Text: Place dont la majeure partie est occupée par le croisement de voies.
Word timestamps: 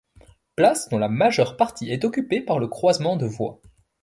Place 0.55 0.89
dont 0.89 0.97
la 0.97 1.09
majeure 1.09 1.57
partie 1.57 1.91
est 1.91 2.05
occupée 2.05 2.41
par 2.41 2.57
le 2.57 2.67
croisement 2.67 3.17
de 3.17 3.27
voies. 3.27 3.59